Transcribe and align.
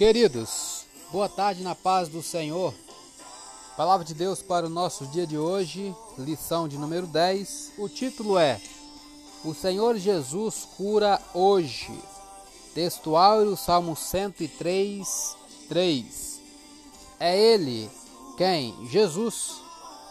Queridos, 0.00 0.86
boa 1.12 1.28
tarde 1.28 1.62
na 1.62 1.74
paz 1.74 2.08
do 2.08 2.22
Senhor. 2.22 2.72
Palavra 3.76 4.02
de 4.02 4.14
Deus 4.14 4.40
para 4.40 4.64
o 4.64 4.70
nosso 4.70 5.04
dia 5.08 5.26
de 5.26 5.36
hoje, 5.36 5.94
lição 6.16 6.66
de 6.66 6.78
número 6.78 7.06
10. 7.06 7.72
O 7.76 7.86
título 7.86 8.38
é 8.38 8.58
O 9.44 9.52
Senhor 9.52 9.98
Jesus 9.98 10.66
cura 10.74 11.20
hoje. 11.34 11.92
Textual 12.74 13.54
Salmo 13.58 13.94
103, 13.94 15.36
3. 15.68 16.40
É 17.20 17.38
Ele 17.38 17.90
quem? 18.38 18.74
Jesus, 18.86 19.60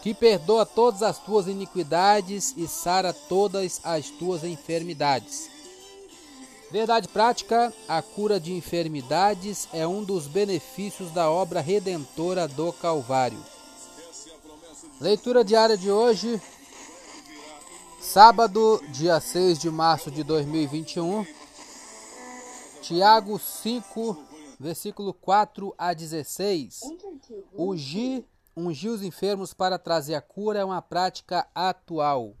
que 0.02 0.14
perdoa 0.14 0.64
todas 0.64 1.02
as 1.02 1.18
tuas 1.18 1.48
iniquidades 1.48 2.54
e 2.56 2.68
sara 2.68 3.12
todas 3.12 3.80
as 3.82 4.08
tuas 4.08 4.44
enfermidades. 4.44 5.50
Verdade 6.70 7.08
prática: 7.08 7.72
a 7.88 8.00
cura 8.00 8.38
de 8.38 8.52
enfermidades 8.52 9.68
é 9.72 9.86
um 9.86 10.04
dos 10.04 10.28
benefícios 10.28 11.10
da 11.10 11.28
obra 11.28 11.60
redentora 11.60 12.46
do 12.46 12.72
Calvário. 12.72 13.42
Leitura 15.00 15.42
diária 15.42 15.76
de 15.76 15.90
hoje, 15.90 16.40
sábado, 18.00 18.80
dia 18.90 19.18
6 19.18 19.58
de 19.58 19.68
março 19.68 20.10
de 20.10 20.22
2021. 20.22 21.26
Tiago 22.82 23.38
5, 23.38 24.16
versículo 24.58 25.12
4 25.12 25.74
a 25.76 25.92
16. 25.92 26.80
Ungir, 27.52 28.24
ungir 28.56 28.92
os 28.92 29.02
enfermos 29.02 29.52
para 29.52 29.78
trazer 29.78 30.14
a 30.14 30.20
cura 30.20 30.60
é 30.60 30.64
uma 30.64 30.80
prática 30.80 31.48
atual. 31.52 32.34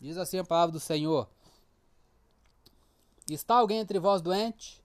Diz 0.00 0.16
assim 0.16 0.38
a 0.38 0.44
palavra 0.44 0.72
do 0.72 0.80
Senhor. 0.80 1.28
Está 3.28 3.56
alguém 3.56 3.80
entre 3.80 3.98
vós 3.98 4.22
doente? 4.22 4.82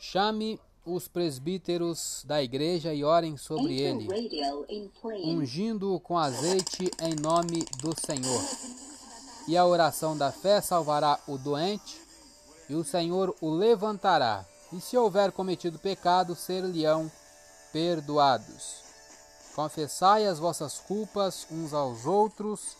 Chame 0.00 0.60
os 0.86 1.08
presbíteros 1.08 2.22
da 2.24 2.40
igreja 2.40 2.94
e 2.94 3.02
orem 3.02 3.36
sobre 3.36 3.80
ele, 3.80 4.08
ungindo-o 5.24 5.98
com 5.98 6.16
azeite 6.16 6.88
em 7.02 7.16
nome 7.16 7.64
do 7.80 7.92
Senhor. 8.00 8.42
E 9.48 9.56
a 9.56 9.66
oração 9.66 10.16
da 10.16 10.30
fé 10.30 10.60
salvará 10.60 11.18
o 11.26 11.36
doente, 11.36 12.00
e 12.68 12.76
o 12.76 12.84
Senhor 12.84 13.34
o 13.40 13.50
levantará. 13.50 14.46
E 14.72 14.80
se 14.80 14.96
houver 14.96 15.32
cometido 15.32 15.80
pecado, 15.80 16.36
ser-lhe-ão 16.36 17.10
perdoados. 17.72 18.84
Confessai 19.56 20.26
as 20.26 20.38
vossas 20.38 20.78
culpas 20.78 21.44
uns 21.50 21.74
aos 21.74 22.06
outros 22.06 22.76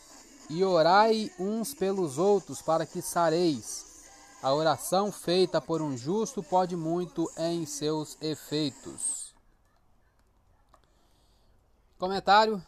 e 0.49 0.63
orai 0.63 1.29
uns 1.37 1.73
pelos 1.73 2.17
outros 2.17 2.61
para 2.61 2.85
que 2.85 3.01
sareis. 3.01 3.88
A 4.41 4.53
oração 4.53 5.11
feita 5.11 5.59
por 5.59 5.81
um 5.81 5.97
justo 5.97 6.41
pode 6.41 6.73
muito 6.73 7.29
em 7.37 7.65
seus 7.65 8.17
efeitos. 8.21 9.35
Comentário: 11.97 12.63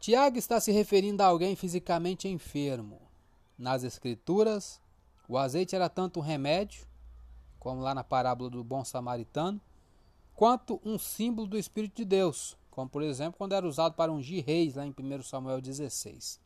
Tiago 0.00 0.36
está 0.36 0.58
se 0.58 0.72
referindo 0.72 1.22
a 1.22 1.26
alguém 1.26 1.54
fisicamente 1.54 2.26
enfermo. 2.26 3.00
Nas 3.56 3.84
Escrituras, 3.84 4.80
o 5.28 5.38
azeite 5.38 5.76
era 5.76 5.88
tanto 5.88 6.18
um 6.18 6.22
remédio, 6.22 6.84
como 7.60 7.80
lá 7.80 7.94
na 7.94 8.02
parábola 8.02 8.50
do 8.50 8.64
bom 8.64 8.84
samaritano, 8.84 9.60
quanto 10.34 10.80
um 10.84 10.98
símbolo 10.98 11.46
do 11.46 11.56
Espírito 11.56 11.98
de 11.98 12.04
Deus, 12.04 12.56
como 12.72 12.90
por 12.90 13.04
exemplo 13.04 13.38
quando 13.38 13.52
era 13.52 13.68
usado 13.68 13.94
para 13.94 14.10
ungir 14.10 14.44
reis, 14.44 14.74
lá 14.74 14.84
em 14.84 14.92
1 14.98 15.22
Samuel 15.22 15.60
16. 15.60 16.42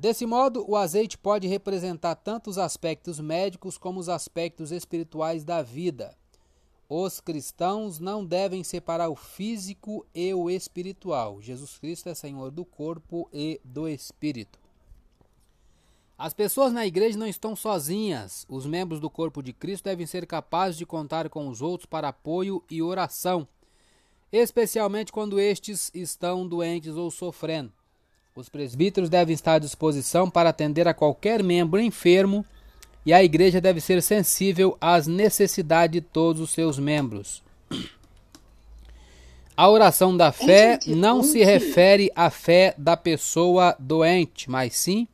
Desse 0.00 0.24
modo, 0.24 0.64
o 0.66 0.76
azeite 0.76 1.18
pode 1.18 1.46
representar 1.46 2.14
tanto 2.14 2.48
os 2.48 2.56
aspectos 2.56 3.20
médicos 3.20 3.76
como 3.76 4.00
os 4.00 4.08
aspectos 4.08 4.72
espirituais 4.72 5.44
da 5.44 5.60
vida. 5.60 6.16
Os 6.88 7.20
cristãos 7.20 7.98
não 7.98 8.24
devem 8.24 8.64
separar 8.64 9.10
o 9.10 9.14
físico 9.14 10.06
e 10.14 10.32
o 10.32 10.48
espiritual. 10.48 11.42
Jesus 11.42 11.76
Cristo 11.76 12.08
é 12.08 12.14
Senhor 12.14 12.50
do 12.50 12.64
corpo 12.64 13.28
e 13.30 13.60
do 13.62 13.86
espírito. 13.86 14.58
As 16.16 16.32
pessoas 16.32 16.72
na 16.72 16.86
igreja 16.86 17.18
não 17.18 17.26
estão 17.26 17.54
sozinhas. 17.54 18.46
Os 18.48 18.64
membros 18.64 19.00
do 19.00 19.10
corpo 19.10 19.42
de 19.42 19.52
Cristo 19.52 19.84
devem 19.84 20.06
ser 20.06 20.26
capazes 20.26 20.78
de 20.78 20.86
contar 20.86 21.28
com 21.28 21.46
os 21.46 21.60
outros 21.60 21.84
para 21.84 22.08
apoio 22.08 22.64
e 22.70 22.80
oração, 22.80 23.46
especialmente 24.32 25.12
quando 25.12 25.38
estes 25.38 25.90
estão 25.92 26.48
doentes 26.48 26.96
ou 26.96 27.10
sofrendo. 27.10 27.79
Os 28.40 28.48
presbíteros 28.48 29.10
devem 29.10 29.34
estar 29.34 29.56
à 29.56 29.58
disposição 29.58 30.30
para 30.30 30.48
atender 30.48 30.88
a 30.88 30.94
qualquer 30.94 31.42
membro 31.42 31.78
enfermo 31.78 32.42
e 33.04 33.12
a 33.12 33.22
igreja 33.22 33.60
deve 33.60 33.82
ser 33.82 34.00
sensível 34.02 34.78
às 34.80 35.06
necessidades 35.06 35.92
de 35.92 36.00
todos 36.00 36.40
os 36.40 36.50
seus 36.50 36.78
membros. 36.78 37.42
A 39.54 39.68
oração 39.68 40.16
da 40.16 40.32
fé 40.32 40.78
não 40.86 41.22
se 41.22 41.44
refere 41.44 42.10
à 42.16 42.30
fé 42.30 42.74
da 42.78 42.96
pessoa 42.96 43.76
doente, 43.78 44.50
mas 44.50 44.74
sim 44.74 45.06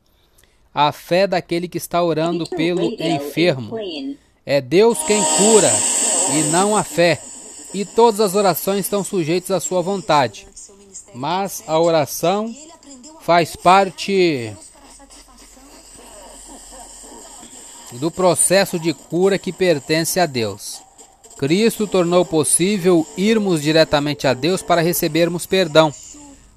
à 0.73 0.93
fé 0.93 1.27
daquele 1.27 1.67
que 1.67 1.77
está 1.77 2.01
orando 2.01 2.47
pelo 2.47 2.81
enfermo. 2.97 3.77
É 4.45 4.61
Deus 4.61 4.99
quem 5.03 5.21
cura 5.35 5.71
e 6.33 6.43
não 6.49 6.77
a 6.77 6.83
fé. 6.83 7.21
E 7.73 7.83
todas 7.83 8.21
as 8.21 8.35
orações 8.35 8.85
estão 8.85 9.03
sujeitas 9.03 9.51
à 9.51 9.59
sua 9.59 9.81
vontade. 9.81 10.47
Mas 11.13 11.63
a 11.67 11.77
oração 11.79 12.53
faz 13.27 13.57
parte 13.57 14.53
do 17.99 18.09
processo 18.09 18.79
de 18.79 18.93
cura 18.93 19.37
que 19.37 19.51
pertence 19.51 20.17
a 20.17 20.25
Deus. 20.25 20.79
Cristo 21.37 21.85
tornou 21.85 22.23
possível 22.23 23.05
irmos 23.17 23.61
diretamente 23.61 24.27
a 24.27 24.33
Deus 24.33 24.61
para 24.61 24.79
recebermos 24.79 25.45
perdão. 25.45 25.93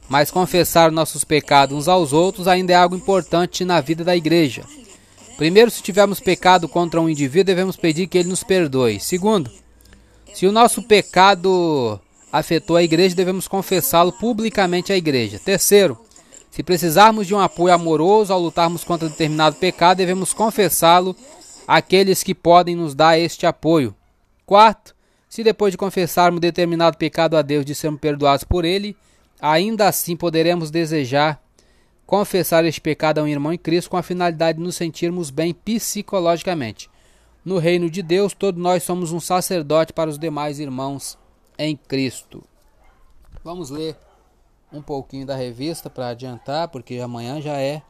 Mas 0.08 0.30
confessar 0.30 0.92
nossos 0.92 1.24
pecados 1.24 1.76
uns 1.76 1.88
aos 1.88 2.12
outros 2.12 2.46
ainda 2.46 2.72
é 2.72 2.76
algo 2.76 2.94
importante 2.94 3.64
na 3.64 3.80
vida 3.80 4.04
da 4.04 4.14
igreja. 4.14 4.62
Primeiro, 5.36 5.72
se 5.72 5.82
tivermos 5.82 6.20
pecado 6.20 6.68
contra 6.68 7.00
um 7.00 7.08
indivíduo, 7.08 7.46
devemos 7.46 7.76
pedir 7.76 8.06
que 8.06 8.16
ele 8.16 8.28
nos 8.28 8.44
perdoe. 8.44 9.00
Segundo, 9.00 9.50
se 10.32 10.46
o 10.46 10.52
nosso 10.52 10.84
pecado 10.84 11.98
afetou 12.32 12.76
a 12.76 12.82
igreja, 12.84 13.16
devemos 13.16 13.48
confessá-lo 13.48 14.12
publicamente 14.12 14.92
à 14.92 14.96
igreja. 14.96 15.40
Terceiro, 15.44 15.98
se 16.50 16.62
precisarmos 16.62 17.26
de 17.26 17.34
um 17.34 17.38
apoio 17.38 17.72
amoroso 17.72 18.32
ao 18.32 18.40
lutarmos 18.40 18.82
contra 18.82 19.08
determinado 19.08 19.56
pecado, 19.56 19.98
devemos 19.98 20.32
confessá-lo 20.32 21.14
àqueles 21.66 22.22
que 22.22 22.34
podem 22.34 22.74
nos 22.74 22.94
dar 22.94 23.18
este 23.18 23.46
apoio. 23.46 23.94
Quarto, 24.44 24.94
se 25.28 25.44
depois 25.44 25.72
de 25.72 25.78
confessarmos 25.78 26.40
determinado 26.40 26.98
pecado 26.98 27.36
a 27.36 27.42
Deus 27.42 27.64
de 27.64 27.74
sermos 27.74 28.00
perdoados 28.00 28.42
por 28.42 28.64
ele, 28.64 28.96
ainda 29.40 29.86
assim 29.86 30.16
poderemos 30.16 30.70
desejar 30.70 31.40
confessar 32.04 32.64
este 32.64 32.80
pecado 32.80 33.18
a 33.18 33.22
um 33.22 33.28
irmão 33.28 33.52
em 33.52 33.58
Cristo 33.58 33.88
com 33.88 33.96
a 33.96 34.02
finalidade 34.02 34.58
de 34.58 34.64
nos 34.64 34.74
sentirmos 34.74 35.30
bem 35.30 35.54
psicologicamente. 35.54 36.90
No 37.44 37.58
reino 37.58 37.88
de 37.88 38.02
Deus, 38.02 38.34
todos 38.34 38.60
nós 38.60 38.82
somos 38.82 39.12
um 39.12 39.20
sacerdote 39.20 39.92
para 39.92 40.10
os 40.10 40.18
demais 40.18 40.58
irmãos 40.58 41.16
em 41.56 41.76
Cristo. 41.76 42.42
Vamos 43.44 43.70
ler 43.70 43.96
um 44.72 44.80
pouquinho 44.82 45.26
da 45.26 45.34
revista 45.34 45.90
para 45.90 46.08
adiantar, 46.08 46.68
porque 46.68 46.98
amanhã 46.98 47.40
já 47.40 47.58
é 47.58 47.82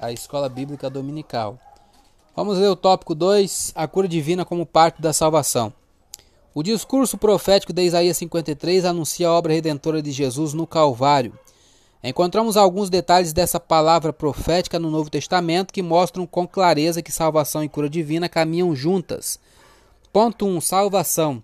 a 0.00 0.12
escola 0.12 0.48
bíblica 0.48 0.88
dominical. 0.88 1.58
Vamos 2.36 2.58
ler 2.58 2.68
o 2.68 2.76
tópico 2.76 3.14
2, 3.14 3.72
a 3.74 3.86
cura 3.86 4.08
divina 4.08 4.44
como 4.44 4.66
parte 4.66 5.00
da 5.00 5.12
salvação. 5.12 5.72
O 6.52 6.62
discurso 6.62 7.18
profético 7.18 7.72
de 7.72 7.82
Isaías 7.82 8.16
53 8.16 8.84
anuncia 8.84 9.28
a 9.28 9.32
obra 9.32 9.52
redentora 9.52 10.00
de 10.00 10.12
Jesus 10.12 10.52
no 10.52 10.66
Calvário. 10.66 11.32
Encontramos 12.02 12.56
alguns 12.56 12.90
detalhes 12.90 13.32
dessa 13.32 13.58
palavra 13.58 14.12
profética 14.12 14.78
no 14.78 14.90
Novo 14.90 15.08
Testamento 15.08 15.72
que 15.72 15.82
mostram 15.82 16.26
com 16.26 16.46
clareza 16.46 17.02
que 17.02 17.10
salvação 17.10 17.64
e 17.64 17.68
cura 17.68 17.88
divina 17.88 18.28
caminham 18.28 18.74
juntas. 18.76 19.38
Ponto 20.12 20.46
1. 20.46 20.56
Um, 20.56 20.60
salvação. 20.60 21.42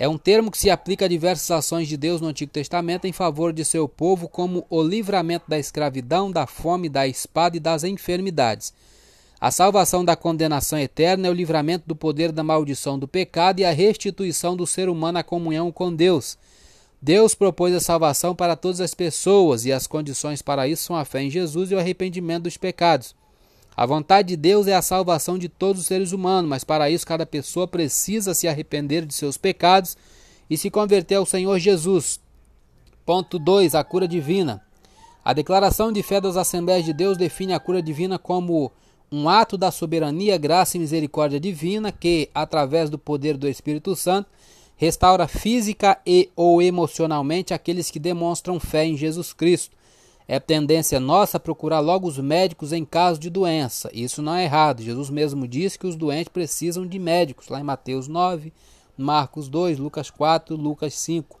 É 0.00 0.08
um 0.08 0.16
termo 0.16 0.50
que 0.50 0.56
se 0.56 0.70
aplica 0.70 1.04
a 1.04 1.08
diversas 1.08 1.50
ações 1.50 1.86
de 1.86 1.94
Deus 1.94 2.22
no 2.22 2.28
Antigo 2.28 2.50
Testamento 2.50 3.06
em 3.06 3.12
favor 3.12 3.52
de 3.52 3.66
seu 3.66 3.86
povo, 3.86 4.28
como 4.28 4.64
o 4.70 4.82
livramento 4.82 5.44
da 5.46 5.58
escravidão, 5.58 6.32
da 6.32 6.46
fome, 6.46 6.88
da 6.88 7.06
espada 7.06 7.58
e 7.58 7.60
das 7.60 7.84
enfermidades. 7.84 8.72
A 9.38 9.50
salvação 9.50 10.02
da 10.02 10.16
condenação 10.16 10.78
eterna 10.78 11.28
é 11.28 11.30
o 11.30 11.34
livramento 11.34 11.84
do 11.86 11.94
poder 11.94 12.32
da 12.32 12.42
maldição 12.42 12.98
do 12.98 13.06
pecado 13.06 13.60
e 13.60 13.64
a 13.66 13.72
restituição 13.72 14.56
do 14.56 14.66
ser 14.66 14.88
humano 14.88 15.18
à 15.18 15.22
comunhão 15.22 15.70
com 15.70 15.94
Deus. 15.94 16.38
Deus 17.02 17.34
propôs 17.34 17.74
a 17.74 17.80
salvação 17.80 18.34
para 18.34 18.56
todas 18.56 18.80
as 18.80 18.94
pessoas 18.94 19.66
e 19.66 19.72
as 19.72 19.86
condições 19.86 20.40
para 20.40 20.66
isso 20.66 20.84
são 20.84 20.96
a 20.96 21.04
fé 21.04 21.24
em 21.24 21.30
Jesus 21.30 21.70
e 21.70 21.74
o 21.74 21.78
arrependimento 21.78 22.44
dos 22.44 22.56
pecados. 22.56 23.14
A 23.76 23.86
vontade 23.86 24.28
de 24.28 24.36
Deus 24.36 24.66
é 24.66 24.74
a 24.74 24.82
salvação 24.82 25.38
de 25.38 25.48
todos 25.48 25.82
os 25.82 25.86
seres 25.86 26.12
humanos, 26.12 26.48
mas 26.48 26.64
para 26.64 26.90
isso 26.90 27.06
cada 27.06 27.24
pessoa 27.24 27.66
precisa 27.66 28.34
se 28.34 28.46
arrepender 28.46 29.06
de 29.06 29.14
seus 29.14 29.36
pecados 29.36 29.96
e 30.48 30.56
se 30.56 30.70
converter 30.70 31.14
ao 31.14 31.24
Senhor 31.24 31.58
Jesus. 31.58 32.20
Ponto 33.06 33.38
2. 33.38 33.74
A 33.74 33.82
cura 33.82 34.06
divina. 34.06 34.62
A 35.24 35.32
declaração 35.32 35.92
de 35.92 36.02
fé 36.02 36.20
das 36.20 36.36
Assembleias 36.36 36.84
de 36.84 36.92
Deus 36.92 37.16
define 37.16 37.52
a 37.52 37.60
cura 37.60 37.82
divina 37.82 38.18
como 38.18 38.72
um 39.12 39.28
ato 39.28 39.56
da 39.58 39.70
soberania, 39.70 40.38
graça 40.38 40.76
e 40.76 40.80
misericórdia 40.80 41.40
divina 41.40 41.90
que, 41.90 42.30
através 42.34 42.88
do 42.88 42.98
poder 42.98 43.36
do 43.36 43.48
Espírito 43.48 43.96
Santo, 43.96 44.28
restaura 44.76 45.28
física 45.28 45.98
e 46.06 46.30
ou 46.34 46.62
emocionalmente 46.62 47.52
aqueles 47.52 47.90
que 47.90 47.98
demonstram 47.98 48.58
fé 48.58 48.86
em 48.86 48.96
Jesus 48.96 49.32
Cristo. 49.32 49.76
É 50.32 50.38
tendência 50.38 51.00
nossa 51.00 51.40
procurar 51.40 51.80
logo 51.80 52.06
os 52.06 52.16
médicos 52.16 52.72
em 52.72 52.84
caso 52.84 53.18
de 53.18 53.28
doença. 53.28 53.90
Isso 53.92 54.22
não 54.22 54.32
é 54.32 54.44
errado. 54.44 54.80
Jesus 54.80 55.10
mesmo 55.10 55.48
disse 55.48 55.76
que 55.76 55.88
os 55.88 55.96
doentes 55.96 56.28
precisam 56.32 56.86
de 56.86 57.00
médicos, 57.00 57.48
lá 57.48 57.58
em 57.58 57.64
Mateus 57.64 58.06
9, 58.06 58.52
Marcos 58.96 59.48
2, 59.48 59.80
Lucas 59.80 60.08
4, 60.08 60.54
Lucas 60.54 60.94
5. 60.94 61.40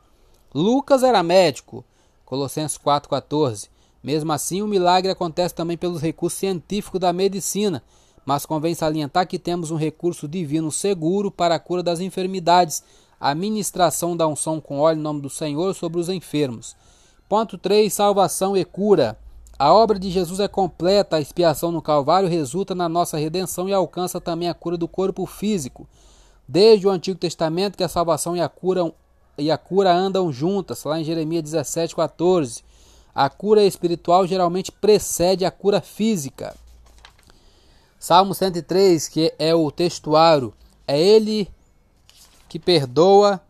Lucas 0.52 1.04
era 1.04 1.22
médico, 1.22 1.84
Colossenses 2.24 2.76
4,14. 2.76 3.68
Mesmo 4.02 4.32
assim, 4.32 4.60
o 4.60 4.66
milagre 4.66 5.12
acontece 5.12 5.54
também 5.54 5.76
pelos 5.76 6.02
recursos 6.02 6.40
científicos 6.40 6.98
da 6.98 7.12
medicina, 7.12 7.84
mas 8.26 8.44
convém 8.44 8.74
salientar 8.74 9.28
que 9.28 9.38
temos 9.38 9.70
um 9.70 9.76
recurso 9.76 10.26
divino 10.26 10.72
seguro 10.72 11.30
para 11.30 11.54
a 11.54 11.60
cura 11.60 11.84
das 11.84 12.00
enfermidades, 12.00 12.82
a 13.20 13.36
ministração 13.36 14.16
da 14.16 14.26
unção 14.26 14.60
com 14.60 14.80
óleo 14.80 14.98
em 14.98 15.02
nome 15.02 15.20
do 15.20 15.30
Senhor 15.30 15.76
sobre 15.76 16.00
os 16.00 16.08
enfermos. 16.08 16.74
Ponto 17.30 17.56
3. 17.56 17.92
Salvação 17.92 18.56
e 18.56 18.64
cura. 18.64 19.16
A 19.56 19.72
obra 19.72 20.00
de 20.00 20.10
Jesus 20.10 20.40
é 20.40 20.48
completa, 20.48 21.14
a 21.14 21.20
expiação 21.20 21.70
no 21.70 21.80
Calvário 21.80 22.28
resulta 22.28 22.74
na 22.74 22.88
nossa 22.88 23.16
redenção 23.16 23.68
e 23.68 23.72
alcança 23.72 24.20
também 24.20 24.48
a 24.48 24.54
cura 24.54 24.76
do 24.76 24.88
corpo 24.88 25.24
físico. 25.26 25.86
Desde 26.48 26.88
o 26.88 26.90
Antigo 26.90 27.16
Testamento 27.16 27.76
que 27.78 27.84
a 27.84 27.88
salvação 27.88 28.36
e 28.36 28.40
a 28.40 28.48
cura, 28.48 28.92
e 29.38 29.48
a 29.48 29.56
cura 29.56 29.92
andam 29.94 30.32
juntas, 30.32 30.82
lá 30.82 30.98
em 30.98 31.04
Jeremias 31.04 31.44
17, 31.44 31.94
14. 31.94 32.64
A 33.14 33.30
cura 33.30 33.62
espiritual 33.62 34.26
geralmente 34.26 34.72
precede 34.72 35.44
a 35.44 35.52
cura 35.52 35.80
física. 35.80 36.56
Salmo 37.96 38.34
103, 38.34 39.06
que 39.06 39.32
é 39.38 39.54
o 39.54 39.70
textuário, 39.70 40.52
é 40.84 41.00
ele 41.00 41.48
que 42.48 42.58
perdoa 42.58 43.40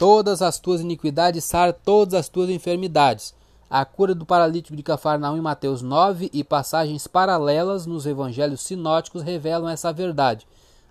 todas 0.00 0.40
as 0.40 0.58
tuas 0.58 0.80
iniquidades, 0.80 1.44
sara 1.44 1.74
todas 1.74 2.14
as 2.14 2.26
tuas 2.26 2.48
enfermidades. 2.48 3.34
A 3.68 3.84
cura 3.84 4.14
do 4.14 4.24
paralítico 4.24 4.74
de 4.74 4.82
Cafarnaum 4.82 5.36
em 5.36 5.42
Mateus 5.42 5.82
9 5.82 6.30
e 6.32 6.42
passagens 6.42 7.06
paralelas 7.06 7.84
nos 7.84 8.06
evangelhos 8.06 8.62
sinóticos 8.62 9.20
revelam 9.20 9.68
essa 9.68 9.92
verdade. 9.92 10.46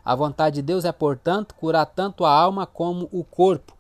A 0.06 0.14
vontade 0.14 0.58
de 0.58 0.62
Deus 0.62 0.86
é, 0.86 0.92
portanto, 0.92 1.56
curar 1.56 1.88
tanto 1.88 2.24
a 2.24 2.32
alma 2.32 2.68
como 2.68 3.10
o 3.12 3.24
corpo. 3.24 3.74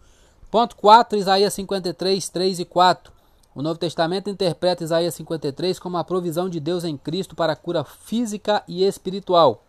Ponto 0.49 0.75
4, 0.75 1.19
Isaías 1.19 1.53
53, 1.53 2.27
3 2.27 2.59
e 2.61 2.65
4. 2.65 3.13
O 3.53 3.61
Novo 3.61 3.79
Testamento 3.79 4.31
interpreta 4.31 4.83
Isaías 4.83 5.13
53 5.13 5.77
como 5.77 5.97
a 5.97 6.03
provisão 6.03 6.49
de 6.49 6.59
Deus 6.59 6.83
em 6.83 6.97
Cristo 6.97 7.35
para 7.35 7.53
a 7.53 7.55
cura 7.55 7.83
física 7.83 8.63
e 8.67 8.83
espiritual. 8.83 9.63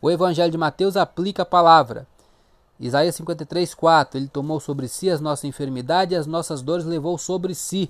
O 0.00 0.10
Evangelho 0.10 0.50
de 0.50 0.56
Mateus 0.56 0.96
aplica 0.96 1.42
a 1.42 1.46
palavra. 1.46 2.06
Isaías 2.84 3.14
53, 3.14 3.72
4. 3.72 4.18
Ele 4.18 4.28
tomou 4.28 4.60
sobre 4.60 4.88
si 4.88 5.08
as 5.08 5.18
nossas 5.18 5.44
enfermidades 5.44 6.12
e 6.12 6.16
as 6.16 6.26
nossas 6.26 6.60
dores 6.60 6.84
levou 6.84 7.16
sobre 7.16 7.54
si. 7.54 7.88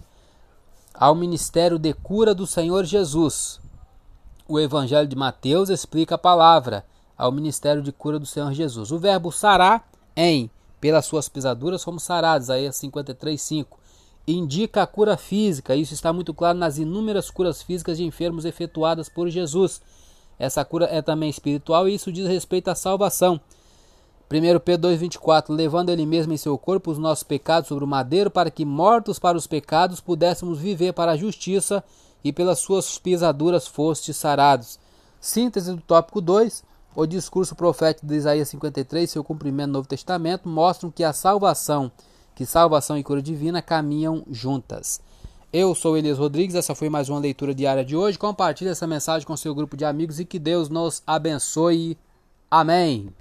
Ao 0.94 1.16
ministério 1.16 1.80
de 1.80 1.92
cura 1.92 2.32
do 2.32 2.46
Senhor 2.46 2.84
Jesus. 2.84 3.58
O 4.46 4.60
Evangelho 4.60 5.08
de 5.08 5.16
Mateus 5.16 5.68
explica 5.68 6.14
a 6.14 6.18
palavra 6.18 6.86
ao 7.18 7.32
ministério 7.32 7.82
de 7.82 7.90
cura 7.90 8.20
do 8.20 8.26
Senhor 8.26 8.52
Jesus. 8.52 8.92
O 8.92 8.98
verbo 9.00 9.32
sarar 9.32 9.84
em 10.14 10.48
pelas 10.80 11.06
suas 11.06 11.28
pisaduras 11.28 11.82
fomos 11.82 12.04
sarados. 12.04 12.46
Isaías 12.46 12.76
53, 12.76 13.42
5 13.42 13.80
indica 14.28 14.84
a 14.84 14.86
cura 14.86 15.16
física. 15.16 15.74
Isso 15.74 15.92
está 15.92 16.12
muito 16.12 16.32
claro 16.32 16.56
nas 16.56 16.78
inúmeras 16.78 17.30
curas 17.30 17.60
físicas 17.60 17.96
de 17.96 18.04
enfermos 18.04 18.44
efetuadas 18.44 19.08
por 19.08 19.28
Jesus. 19.28 19.82
Essa 20.38 20.64
cura 20.64 20.86
é 20.86 21.02
também 21.02 21.30
espiritual 21.30 21.88
e 21.88 21.94
isso 21.96 22.12
diz 22.12 22.28
respeito 22.28 22.68
à 22.68 22.76
salvação. 22.76 23.40
1 24.34 24.60
Pedro 24.60 24.90
2,24 24.90 25.54
Levando 25.54 25.90
ele 25.90 26.04
mesmo 26.04 26.32
em 26.32 26.36
seu 26.36 26.56
corpo 26.58 26.90
os 26.90 26.98
nossos 26.98 27.22
pecados 27.22 27.68
sobre 27.68 27.84
o 27.84 27.88
madeiro, 27.88 28.30
para 28.30 28.50
que, 28.50 28.64
mortos 28.64 29.18
para 29.18 29.38
os 29.38 29.46
pecados, 29.46 30.00
pudéssemos 30.00 30.58
viver 30.58 30.92
para 30.92 31.12
a 31.12 31.16
justiça, 31.16 31.84
e 32.24 32.32
pelas 32.32 32.58
suas 32.58 32.98
pisaduras 32.98 33.66
fostes 33.66 34.16
sarados. 34.16 34.78
Síntese 35.20 35.74
do 35.74 35.80
tópico 35.82 36.20
2. 36.20 36.64
O 36.96 37.06
discurso 37.06 37.54
profético 37.54 38.06
de 38.06 38.14
Isaías 38.14 38.48
53, 38.48 39.10
seu 39.10 39.22
cumprimento 39.22 39.66
no 39.66 39.72
Novo 39.74 39.88
Testamento, 39.88 40.48
mostram 40.48 40.90
que 40.90 41.04
a 41.04 41.12
salvação 41.12 41.92
que 42.34 42.44
salvação 42.44 42.98
e 42.98 43.04
cura 43.04 43.22
divina 43.22 43.62
caminham 43.62 44.24
juntas. 44.28 45.00
Eu 45.52 45.72
sou 45.74 45.96
Elias 45.96 46.18
Rodrigues, 46.18 46.56
essa 46.56 46.74
foi 46.74 46.88
mais 46.88 47.08
uma 47.08 47.20
leitura 47.20 47.54
diária 47.54 47.84
de 47.84 47.94
hoje. 47.94 48.18
Compartilhe 48.18 48.70
essa 48.70 48.88
mensagem 48.88 49.26
com 49.26 49.36
seu 49.36 49.54
grupo 49.54 49.76
de 49.76 49.84
amigos 49.84 50.18
e 50.18 50.24
que 50.24 50.38
Deus 50.38 50.68
nos 50.68 51.00
abençoe. 51.06 51.96
Amém. 52.50 53.12